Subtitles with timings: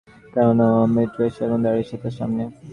[0.33, 2.43] কেননা, মৃত্যু এসে এখন দাঁড়িয়েছে তার সামনে।